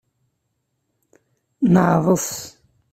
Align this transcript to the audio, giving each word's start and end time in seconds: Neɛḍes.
Neɛḍes. 1.73 2.27